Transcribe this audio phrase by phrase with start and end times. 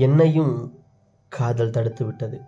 [0.00, 0.54] என்னையும்
[1.28, 2.38] காதல் தடுத்து விட்டது.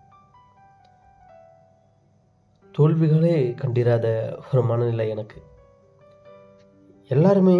[2.78, 4.06] தோல்விகளே கண்டிராத
[4.52, 5.38] ஒரு மனநிலை எனக்கு.
[7.08, 7.56] எல்லாருமே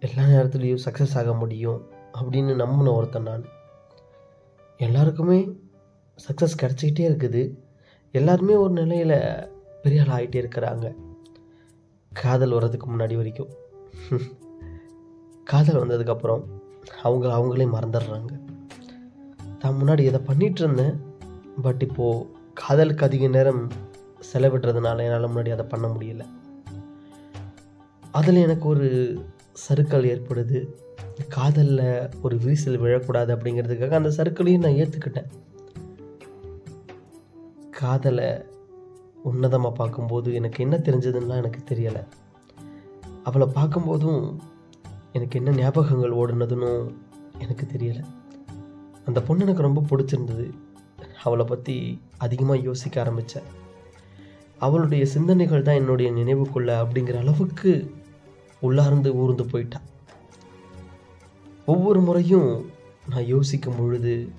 [0.00, 1.80] எல்லா நேரத்துலேயும் சக்ஸஸ் ஆக முடியும்
[2.14, 3.44] அப்படின்னு நம்பின ஒருத்தன் நான்.
[4.78, 5.38] எல்லாருக்குமே
[6.26, 7.42] சக்ஸஸ் கிடச்சிக்கிட்டே இருக்குது.
[8.12, 9.48] எல்லாருமே ஒரு நிலையில்
[9.82, 10.94] பெரிய ஆள் ஆகிட்டே இருக்கிறாங்க.
[12.12, 13.52] காதல் வர்றதுக்கு முன்னாடி வரைக்கும்.
[15.44, 16.42] காதல் வந்ததுக்கப்புறம்
[17.02, 18.51] அவங்க அவங்களே மறந்துடுறாங்க.
[19.62, 20.94] நான் முன்னாடி இதை பண்ணிகிட்டு இருந்தேன்
[21.62, 23.68] பட் இப்போது காதலுக்கு அதிக நேரம்
[24.32, 26.24] செலவிடுறதுனால என்னால் முன்னாடி அதை பண்ண முடியல.
[28.10, 28.88] அதில் எனக்கு ஒரு
[29.52, 30.58] சறுக்கல் ஏற்படுது.
[31.28, 35.30] காதலில் ஒரு விரிசல் விழக்கூடாது அப்படிங்கிறதுக்காக அந்த சறுக்களையும் நான் ஏற்றுக்கிட்டேன்
[37.70, 38.26] காதலை
[39.24, 42.02] உன்னதமாக பார்க்கும்போது எனக்கு என்ன தெரிஞ்சதுன்னா எனக்கு தெரியலை.
[43.24, 44.36] அவளை பார்க்கும்போதும்
[45.12, 46.94] எனக்கு என்ன ஞாபகங்கள் ஓடுனதுன்னு
[47.38, 48.04] எனக்கு தெரியலை.
[49.04, 50.46] அந்த பொண்ணு எனக்கு ரொம்ப பிடிச்சிருந்தது.
[51.22, 53.48] அவளை பற்றி அதிகமாக யோசிக்க ஆரம்பித்தேன்
[54.58, 57.90] அவளுடைய சிந்தனைகள் தான் என்னுடைய நினைவுக்குள்ள அப்படிங்கிற அளவுக்கு
[58.60, 59.88] உள்ளார்ந்து ஊர்ந்து போயிட்டான்
[61.64, 62.50] ஒவ்வொரு முறையும்
[63.08, 64.32] நான் யோசிக்கும் பொழுது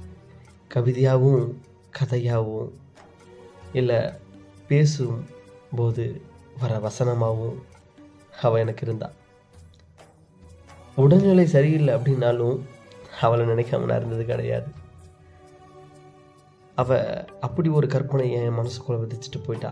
[0.76, 1.46] கவிதையாகவும்
[2.00, 2.72] கதையாகவும்
[3.74, 4.00] இல்லை
[4.68, 5.18] பேசும்
[5.76, 6.22] போது
[6.60, 7.58] வர வசனமாகவும்
[8.42, 9.18] அவள் எனக்கு இருந்தாள்
[10.96, 12.58] உடல்நிலை சரியில்லை அப்படின்னாலும்
[13.26, 14.70] அவளை நினைக்காம நான் இருந்தது கிடையாது.
[16.76, 19.72] அவள் அப்படி ஒரு கற்பனை என் மனசுக்குள்ளே விதைச்சிட்டு போயிட்டா.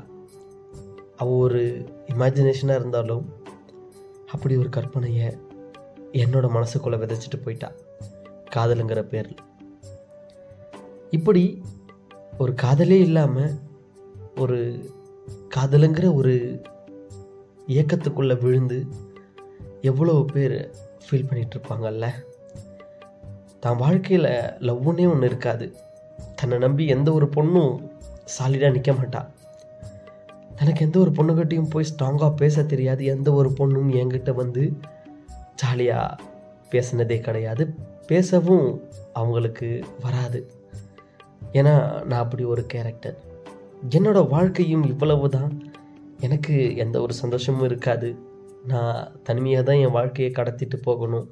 [1.18, 1.62] அவள் ஒரு
[2.08, 3.26] இமேஜினேஷனாக இருந்தாலும்
[4.32, 5.28] அப்படி ஒரு கற்பனையை
[6.12, 7.72] என்னோட மனசுக்குள்ளே விதைச்சிட்டு போயிட்டா.
[8.56, 9.42] காதலுங்கிற பேரில்.
[11.10, 11.64] இப்படி
[12.38, 13.54] ஒரு காதலே இல்லாமல்
[14.38, 14.60] ஒரு
[15.56, 16.62] காதலுங்கிற ஒரு
[17.68, 18.88] இயக்கத்துக்குள்ளே விழுந்து
[19.82, 20.58] எவ்வளோ பேர்
[21.06, 22.08] ஃபீல் பண்ணிகிட்ருப்பாங்கல்ல
[23.64, 24.30] தான் வாழ்க்கையில்
[24.68, 25.66] லவ்வுன்னே ஒன்று இருக்காது.
[26.36, 27.74] தன்னை நம்பி எந்த ஒரு பொண்ணும்
[28.36, 29.22] சாலிடாக நிற்க மாட்டா.
[30.60, 33.06] எனக்கு எந்த ஒரு பொண்ணுக்கிட்டையும் போய் ஸ்ட்ராங்காக பேச தெரியாது.
[33.06, 34.64] எந்த ஒரு பொண்ணும் என்கிட்ட வந்து
[35.56, 36.18] ஜாலியாக
[36.72, 37.64] பேசினதே கிடையாது.
[38.08, 38.68] பேசவும்
[39.14, 39.68] அவங்களுக்கு
[40.02, 40.40] வராது.
[41.54, 41.76] ஏன்னா
[42.06, 43.18] நான் அப்படி ஒரு கேரக்டர்
[43.98, 45.52] என்னோடய வாழ்க்கையும் இவ்வளவு தான்
[46.20, 48.10] எனக்கு எந்த ஒரு சந்தோஷமும் இருக்காது.
[48.72, 51.28] நான் தனிமையாக தான் என் வாழ்க்கையை கடத்திட்டு போகணும்.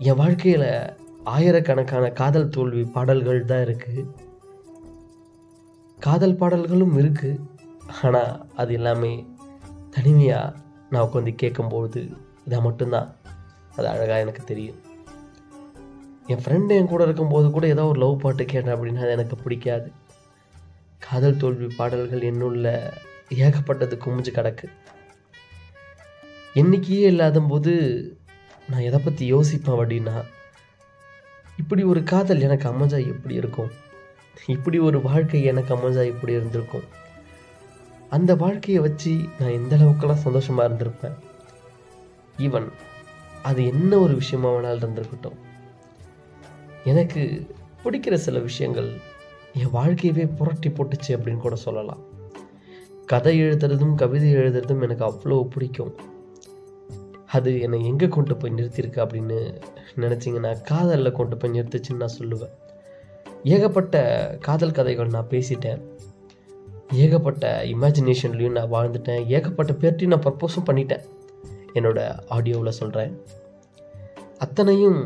[0.00, 4.02] என் வாழ்க்கையில் ஆயிரக்கணக்கான காதல் தோல்வி பாடல்கள் தான் இருக்குது
[5.98, 7.40] காதல் பாடல்களும் இருக்குது
[8.02, 9.26] ஆனால் அது எல்லாமே
[9.90, 10.54] தனிமையாக
[10.90, 12.00] நான் உட்காந்து கேட்கும்போது
[12.44, 13.08] இதை மட்டும்தான்.
[13.76, 14.78] அது அழகாக எனக்கு தெரியும்.
[16.26, 19.92] என் ஃப்ரெண்டு என் கூட இருக்கும்போது கூட ஏதோ ஒரு லவ் பாட்டு கேட்டேன் அப்படின்னா அது எனக்கு பிடிக்காது.
[20.98, 22.92] காதல் தோல்வி பாடல்கள் என்னுள்ள
[23.28, 24.68] ஏகப்பட்டது குமிஞ்சு கிடக்கு.
[26.54, 27.74] எண்ணிக்கையே இல்லாத போது
[28.70, 30.24] நான் எதை பற்றி யோசிப்பேன் அப்படின்னா
[31.56, 33.70] இப்படி ஒரு காதல் எனக்கு அமைஞ்சா எப்படி இருக்கும்?
[34.46, 36.82] இப்படி ஒரு வாழ்க்கை எனக்கு அமைஞ்சா எப்படி இருந்திருக்கும்?
[38.10, 41.16] அந்த வாழ்க்கையை வச்சு நான் எந்த அளவுக்கெல்லாம் சந்தோஷமாக இருந்திருப்பேன்?
[42.38, 42.68] ஈவன்
[43.42, 45.38] அது என்ன ஒரு விஷயமா வேணாலும் இருந்திருக்கட்டும்.
[46.84, 47.54] எனக்கு
[47.84, 48.90] பிடிக்கிற சில விஷயங்கள்
[49.54, 52.02] என் வாழ்க்கையவே புரட்டி போட்டுச்சு அப்படின்னு கூட சொல்லலாம்.
[53.06, 55.94] கதை எழுதுறதும் கவிதை எழுதுறதும் எனக்கு அவ்வளோ பிடிக்கும்.
[57.32, 59.38] அது என்னை எங்கே கொண்டு போய் நிறுத்தியிருக்கு அப்படின்னு
[59.96, 62.54] நினச்சிங்கன்னா காதலில் கொண்டு போய் நிறுத்துச்சுன்னு நான் சொல்லுவேன்.
[63.44, 63.96] ஏகப்பட்ட
[64.40, 65.80] காதல் கதைகள் நான் பேசிட்டேன்.
[66.94, 69.26] ஏகப்பட்ட இமேஜினேஷன்லேயும் நான் வாழ்ந்துட்டேன்.
[69.26, 71.04] ஏகப்பட்ட பேர்ட்டையும் நான் ப்ரப்போஸும் பண்ணிட்டேன்.
[71.74, 73.12] என்னோட ஆடியோவில் சொல்கிறேன்
[74.38, 74.98] அத்தனையும்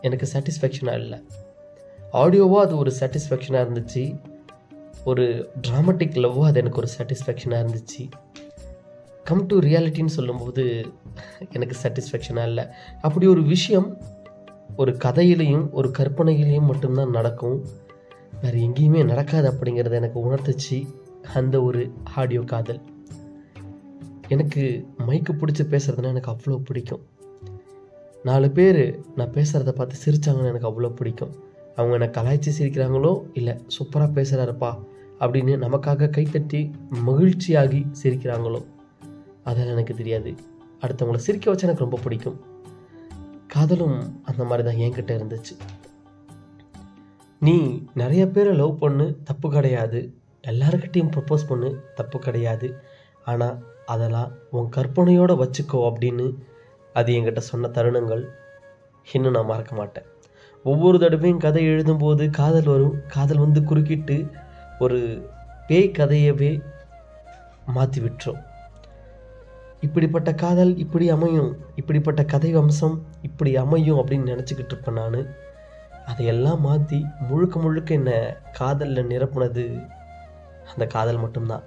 [0.00, 1.18] எனக்கு சாட்டிஸ்ஃபேக்ஷனாக இல்லை.
[2.12, 4.20] ஆடியோவாக அது ஒரு சாட்டிஸ்ஃபேக்ஷனாக இருந்துச்சு.
[5.04, 8.02] ஒரு ட்ராமட்டிக் லவ்வோ அது எனக்கு ஒரு சாட்டிஸ்ஃபேக்ஷனாக இருந்துச்சு.
[9.28, 10.62] கம் டு ரியாலிட்டின்னு சொல்லும்போது
[11.52, 12.64] எனக்கு சாட்டிஸ்ஃபேக்ஷனாக இல்லை.
[13.00, 13.88] அப்படி ஒரு விஷயம்
[14.76, 17.58] ஒரு கதையிலையும் ஒரு கற்பனையிலையும் மட்டும்தான் நடக்கும்.
[18.42, 20.78] வேறு எங்கேயுமே நடக்காது அப்படிங்கிறத எனக்கு உணர்த்துச்சு
[21.34, 21.80] அந்த ஒரு
[22.14, 22.80] ஆடியோ காதல்.
[24.28, 24.62] எனக்கு
[25.06, 27.02] மைக்கு பிடிச்சி பேசுகிறதுனா எனக்கு அவ்வளோ பிடிக்கும்.
[28.22, 28.82] நாலு பேர்
[29.16, 31.34] நான் பேசுகிறத பார்த்து சிரித்தாங்கன்னு எனக்கு அவ்வளோ பிடிக்கும்.
[31.76, 34.72] அவங்க என்னை கலாய்ச்சி சிரிக்கிறாங்களோ இல்லை சூப்பராக பேசுகிறாருப்பா
[35.20, 36.62] அப்படின்னு நமக்காக கைத்தட்டி
[37.06, 38.60] மகிழ்ச்சியாகி சிரிக்கிறாங்களோ.
[39.48, 40.30] அதெல்லாம் எனக்கு தெரியாது.
[40.82, 42.38] அடுத்தவங்களை சிரிக்க வச்சா எனக்கு ரொம்ப பிடிக்கும்.
[43.54, 43.98] காதலும்
[44.30, 45.54] அந்த மாதிரி தான் என்கிட்ட இருந்துச்சு.
[47.46, 47.56] நீ
[48.00, 50.00] நிறைய பேரை லவ் பண்ணு தப்பு கிடையாது.
[50.50, 51.68] எல்லாருக்கிட்டையும் ப்ரப்போஸ் பண்ணு
[51.98, 52.68] தப்பு கிடையாது.
[53.30, 53.56] ஆனால்
[53.94, 56.26] அதெல்லாம் உன் கற்பனையோடு வச்சுக்கோ அப்படின்னு
[56.94, 58.22] அது என்கிட்ட சொன்ன தருணங்கள்
[59.14, 60.06] இன்னும் நான் மறக்க மாட்டேன்.
[60.64, 62.96] ஒவ்வொரு தடவையும் கதை எழுதும்போது காதல் வரும்.
[63.14, 64.16] காதல் வந்து குறுக்கிட்டு
[64.84, 64.98] ஒரு
[65.68, 66.52] பேய் கதையவே
[67.76, 68.42] மாற்றி விட்டுரும்.
[69.80, 75.26] இப்படிப்பட்ட காதல் இப்படி அமையும் இப்படிப்பட்ட கதை வம்சம் இப்படி அமையும் அப்படின்னு நினச்சிக்கிட்டு இருப்பேன் நான்.
[76.06, 79.88] அதையெல்லாம் மாற்றி முழுக்க முழுக்க என்னை காதலில் நிரப்புனது
[80.70, 81.62] அந்த காதல் மட்டும்தான்.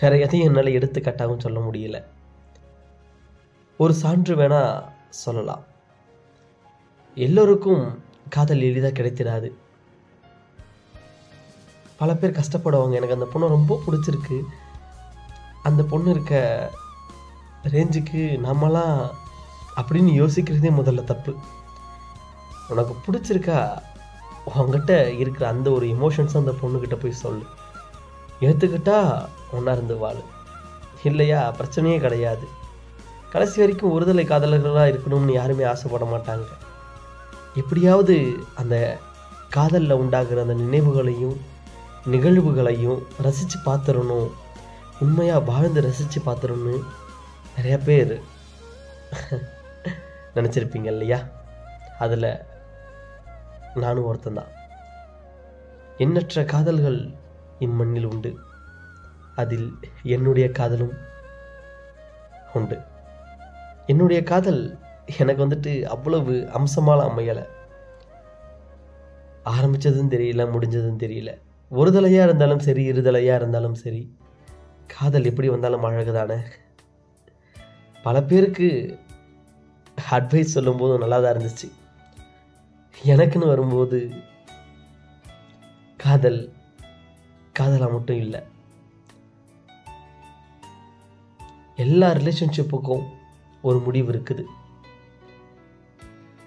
[0.00, 2.04] வேற எதையும் என்னால் எடுத்துக்காட்டாகவும் சொல்ல முடியல.
[3.78, 5.64] ஒரு சான்று வேணால் சொல்லலாம்.
[7.14, 9.52] எல்லோருக்கும் காதல் எளிதாக கிடைத்திடாது.
[11.96, 12.92] பல பேர் கஷ்டப்படுவாங்க.
[12.92, 14.42] எனக்கு அந்த பொண்ணை ரொம்ப பிடிச்சிருக்கு.
[15.64, 16.70] அந்த பொண்ணு இருக்க
[17.62, 19.10] ரேஞ்சுக்கு நம்மலாம்
[19.76, 21.34] அப்படின்னு யோசிக்கிறதே முதல்ல தப்பு.
[22.68, 23.78] உனக்கு பிடிச்சிருக்கா?
[24.44, 27.42] உங்ககிட்ட இருக்கிற அந்த ஒரு எமோஷன்ஸ் அந்த பொண்ணுக்கிட்ட போய் சொல்லு.
[28.40, 30.22] ஏற்றுக்கிட்டா ஒன்றா இருந்து வாழு.
[31.02, 31.54] இல்லையா?
[31.58, 32.46] பிரச்சனையே கிடையாது.
[33.30, 36.44] கடைசி வரைக்கும் ஒருதலை காதலர்களாக இருக்கணும்னு யாருமே ஆசைப்பட மாட்டாங்க.
[37.54, 38.98] எப்படியாவது அந்த
[39.50, 41.36] காதலில் உண்டாகிற அந்த நினைவுகளையும்
[42.06, 44.30] நிகழ்வுகளையும் ரசித்து பார்த்துடணும்.
[45.00, 46.80] உண்மையாக வாழ்ந்து ரசித்து பார்த்துருன்னு
[47.56, 48.20] நிறைய பேர்
[50.34, 51.18] நினச்சிருப்பீங்க இல்லையா?
[51.98, 52.36] அதில்
[53.74, 54.48] நானும் ஒருத்தந்தான்
[55.98, 57.10] எண்ணற்ற காதல்கள்
[57.58, 58.38] இம்மண்ணில் உண்டு.
[59.36, 60.92] அதில் என்னுடைய காதலும்
[62.52, 62.78] உண்டு.
[63.86, 64.78] என்னுடைய காதல்
[65.18, 67.48] எனக்கு வந்துட்டு அவ்வளவு அம்சமால அமையலை.
[69.44, 71.40] ஆரம்பித்ததும் தெரியல முடிஞ்சதும் தெரியல.
[71.70, 74.16] ஒரு தலையாக இருந்தாலும் சரி இருதலையாக இருந்தாலும் சரி
[74.86, 76.38] காதல் எப்படி வந்தாலும் அழகு தானே
[78.06, 78.68] பல பேருக்கு
[80.16, 81.68] அட்வைஸ் சொல்லும்போது நல்லா தான் இருந்துச்சு.
[83.12, 83.98] எனக்குன்னு வரும்போது
[85.96, 86.40] காதல்
[87.58, 88.40] காதலாக மட்டும் இல்லை.
[91.84, 93.04] எல்லா ரிலேஷன்ஷிப்புக்கும்
[93.68, 94.44] ஒரு முடிவு இருக்குது.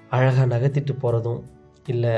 [0.10, 1.42] அழகாக நகர்த்திட்டு போகிறதும்
[1.94, 2.14] இல்லை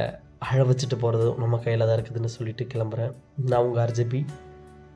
[0.49, 3.13] அழ வச்சுட்டு போகிறதும் நம்ம கையில் தான் இருக்குதுன்னு சொல்லிட்டு கிளம்புறேன்.
[3.49, 4.25] நான் உங்கள் ஆர்ஜிபி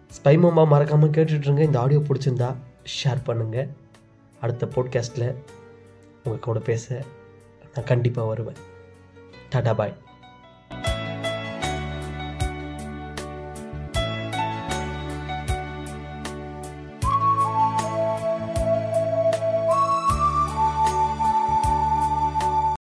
[0.09, 2.55] ஸ்பைமோமா மறக்காமல் கேட்டுட்ருங்க இந்த ஆடியோ பிடிச்சிருந்தா
[2.95, 3.69] ஷேர் பண்ணுங்கள்
[4.41, 5.35] அடுத்த போட்காஸ்ட்டில்
[6.23, 7.03] உங்கள் கூட பேச
[7.75, 8.59] நான் கண்டிப்பாக வருவேன்.
[9.49, 9.93] டாடா பாய்